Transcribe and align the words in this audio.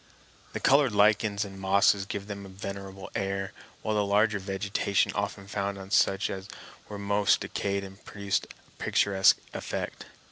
The 0.53 0.59
colored 0.59 0.93
lichens 0.93 1.45
and 1.45 1.59
mosses 1.59 2.07
gave 2.07 2.25
them 2.25 2.43
a 2.43 2.49
venerable 2.49 3.11
air, 3.13 3.53
while 3.83 3.93
the 3.93 4.03
larger 4.03 4.39
vegetation 4.39 5.11
often 5.13 5.45
found 5.45 5.77
on 5.77 5.91
such 5.91 6.27
as 6.31 6.47
were 6.89 6.97
most 6.97 7.41
decayed 7.41 8.03
produced 8.03 8.47
a 8.49 8.71
picturesque 8.79 9.37
effect. 9.53 10.05